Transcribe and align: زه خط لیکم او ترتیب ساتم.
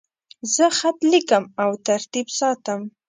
زه 0.53 0.65
خط 0.77 0.99
لیکم 1.11 1.43
او 1.61 1.69
ترتیب 1.87 2.27
ساتم. 2.39 2.81